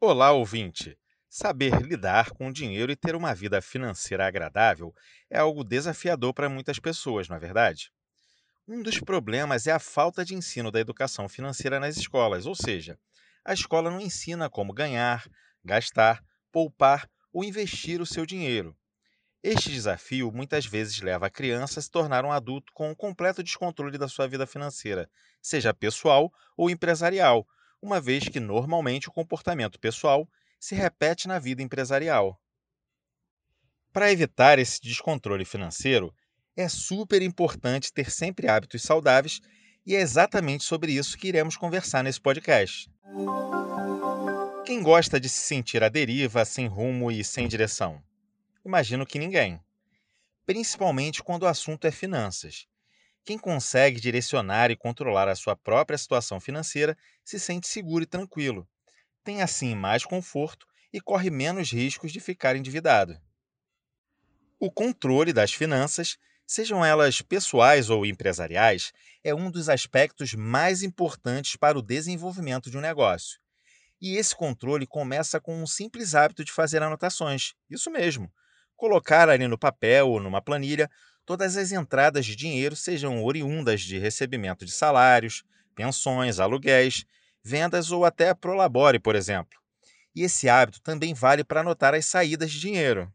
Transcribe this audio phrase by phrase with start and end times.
[0.00, 0.96] Olá, ouvinte!
[1.28, 4.94] Saber lidar com o dinheiro e ter uma vida financeira agradável
[5.28, 7.90] é algo desafiador para muitas pessoas, não é verdade?
[8.68, 12.96] Um dos problemas é a falta de ensino da educação financeira nas escolas, ou seja,
[13.44, 15.28] a escola não ensina como ganhar,
[15.64, 16.22] gastar,
[16.52, 18.76] poupar ou investir o seu dinheiro.
[19.42, 23.42] Este desafio muitas vezes leva a criança a se tornar um adulto com um completo
[23.42, 25.10] descontrole da sua vida financeira,
[25.42, 27.44] seja pessoal ou empresarial,
[27.80, 30.28] uma vez que normalmente o comportamento pessoal
[30.58, 32.40] se repete na vida empresarial.
[33.92, 36.14] Para evitar esse descontrole financeiro,
[36.56, 39.40] é super importante ter sempre hábitos saudáveis
[39.86, 42.90] e é exatamente sobre isso que iremos conversar nesse podcast.
[44.66, 48.02] Quem gosta de se sentir à deriva, sem rumo e sem direção?
[48.64, 49.58] Imagino que ninguém.
[50.44, 52.66] Principalmente quando o assunto é finanças.
[53.28, 58.66] Quem consegue direcionar e controlar a sua própria situação financeira se sente seguro e tranquilo.
[59.22, 63.20] Tem assim mais conforto e corre menos riscos de ficar endividado.
[64.58, 71.54] O controle das finanças, sejam elas pessoais ou empresariais, é um dos aspectos mais importantes
[71.54, 73.38] para o desenvolvimento de um negócio.
[74.00, 77.52] E esse controle começa com um simples hábito de fazer anotações.
[77.68, 78.32] Isso mesmo
[78.78, 80.88] colocar ali no papel ou numa planilha
[81.28, 87.04] todas as entradas de dinheiro, sejam oriundas de recebimento de salários, pensões, aluguéis,
[87.44, 89.60] vendas ou até prolabore, por exemplo.
[90.16, 93.12] E esse hábito também vale para anotar as saídas de dinheiro.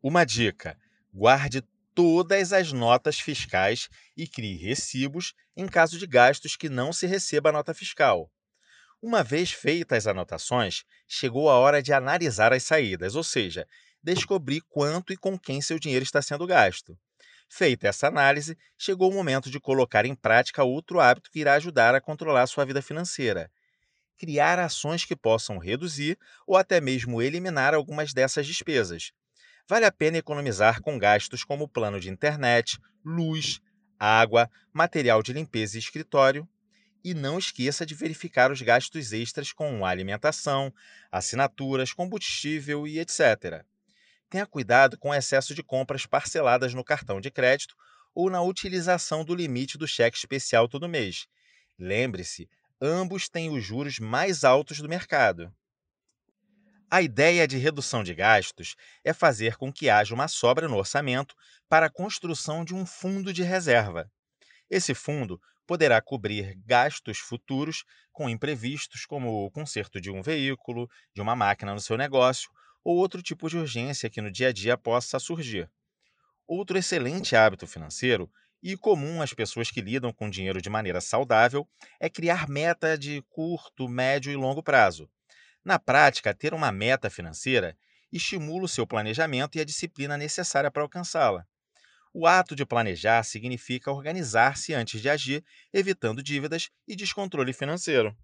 [0.00, 0.78] Uma dica:
[1.12, 1.64] guarde
[1.96, 7.48] todas as notas fiscais e crie recibos em caso de gastos que não se receba
[7.48, 8.30] a nota fiscal.
[9.02, 13.66] Uma vez feitas as anotações, chegou a hora de analisar as saídas, ou seja,
[14.02, 16.98] descobrir quanto e com quem seu dinheiro está sendo gasto.
[17.48, 21.94] Feita essa análise, chegou o momento de colocar em prática outro hábito que irá ajudar
[21.94, 23.50] a controlar sua vida financeira.
[24.16, 26.16] Criar ações que possam reduzir
[26.46, 29.10] ou até mesmo eliminar algumas dessas despesas.
[29.68, 33.60] Vale a pena economizar com gastos como plano de internet, luz,
[33.98, 36.48] água, material de limpeza e escritório,
[37.02, 40.72] e não esqueça de verificar os gastos extras com alimentação,
[41.10, 43.64] assinaturas, combustível e etc.
[44.30, 47.74] Tenha cuidado com o excesso de compras parceladas no cartão de crédito
[48.14, 51.26] ou na utilização do limite do cheque especial todo mês.
[51.76, 52.48] Lembre-se,
[52.80, 55.52] ambos têm os juros mais altos do mercado.
[56.88, 61.34] A ideia de redução de gastos é fazer com que haja uma sobra no orçamento
[61.68, 64.08] para a construção de um fundo de reserva.
[64.68, 71.20] Esse fundo poderá cobrir gastos futuros com imprevistos, como o conserto de um veículo, de
[71.20, 72.48] uma máquina no seu negócio
[72.84, 75.70] ou outro tipo de urgência que no dia a dia possa surgir.
[76.46, 78.30] Outro excelente hábito financeiro
[78.62, 81.66] e comum às pessoas que lidam com dinheiro de maneira saudável
[81.98, 85.08] é criar meta de curto, médio e longo prazo.
[85.64, 87.76] Na prática, ter uma meta financeira
[88.12, 91.46] estimula o seu planejamento e a disciplina necessária para alcançá-la.
[92.12, 98.16] O ato de planejar significa organizar-se antes de agir, evitando dívidas e descontrole financeiro.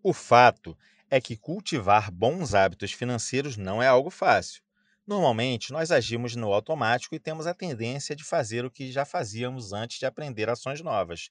[0.00, 0.78] O fato
[1.10, 4.62] é que cultivar bons hábitos financeiros não é algo fácil.
[5.06, 9.72] Normalmente, nós agimos no automático e temos a tendência de fazer o que já fazíamos
[9.72, 11.30] antes de aprender ações novas.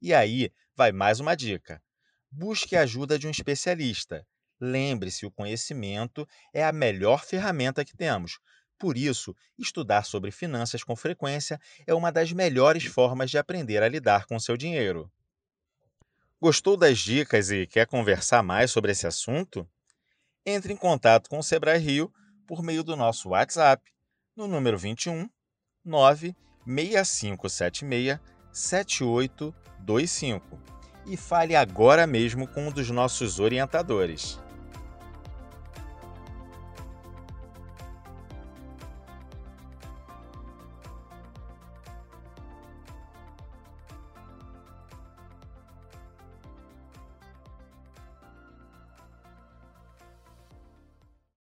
[0.00, 1.82] E aí vai mais uma dica:
[2.30, 4.26] busque a ajuda de um especialista.
[4.60, 8.38] Lembre-se, o conhecimento é a melhor ferramenta que temos,
[8.78, 13.88] por isso, estudar sobre finanças com frequência é uma das melhores formas de aprender a
[13.88, 15.10] lidar com seu dinheiro.
[16.40, 19.66] Gostou das dicas e quer conversar mais sobre esse assunto?
[20.44, 22.12] Entre em contato com o Sebrae Rio
[22.46, 23.82] por meio do nosso WhatsApp
[24.36, 25.26] no número 21
[25.84, 28.20] 96576
[28.52, 30.60] 7825
[31.06, 34.38] e fale agora mesmo com um dos nossos orientadores.